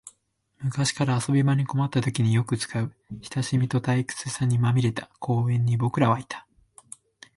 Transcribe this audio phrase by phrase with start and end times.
[0.63, 2.91] 昔から遊び場に困ったときによく使う、
[3.35, 6.47] 親しみと退屈さにまみれた公園に僕らはいた